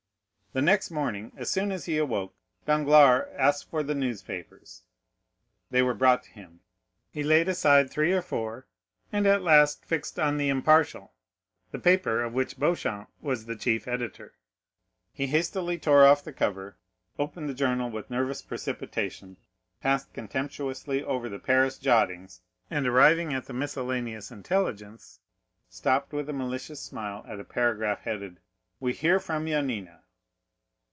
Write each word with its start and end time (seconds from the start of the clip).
The 0.53 0.61
next 0.61 0.91
morning, 0.91 1.31
as 1.37 1.49
soon 1.49 1.71
as 1.71 1.85
he 1.85 1.95
awoke, 1.97 2.35
Danglars 2.65 3.29
asked 3.37 3.69
for 3.69 3.83
the 3.83 3.95
newspapers; 3.95 4.83
they 5.69 5.81
were 5.81 5.93
brought 5.93 6.23
to 6.23 6.29
him; 6.31 6.59
he 7.09 7.23
laid 7.23 7.47
aside 7.47 7.89
three 7.89 8.11
or 8.11 8.21
four, 8.21 8.65
and 9.13 9.25
at 9.25 9.43
last 9.43 9.85
fixed 9.85 10.19
on 10.19 10.37
l'Impartial, 10.37 11.13
the 11.71 11.79
paper 11.79 12.21
of 12.21 12.33
which 12.33 12.59
Beauchamp 12.59 13.09
was 13.21 13.45
the 13.45 13.55
chief 13.55 13.87
editor. 13.87 14.33
He 15.13 15.27
hastily 15.27 15.79
tore 15.79 16.05
off 16.05 16.21
the 16.21 16.33
cover, 16.33 16.75
opened 17.17 17.47
the 17.47 17.53
journal 17.53 17.89
with 17.89 18.09
nervous 18.09 18.41
precipitation, 18.41 19.37
passed 19.81 20.11
contemptuously 20.13 21.01
over 21.01 21.29
the 21.29 21.39
Paris 21.39 21.77
jottings, 21.79 22.41
and 22.69 22.85
arriving 22.85 23.33
at 23.33 23.45
the 23.45 23.53
miscellaneous 23.53 24.31
intelligence, 24.31 25.21
stopped 25.69 26.11
with 26.11 26.27
a 26.27 26.33
malicious 26.33 26.81
smile, 26.81 27.23
at 27.25 27.39
a 27.39 27.45
paragraph 27.45 28.01
headed 28.01 28.41
_We 28.81 28.91
hear 28.91 29.17
from 29.17 29.45
Yanina. 29.45 29.99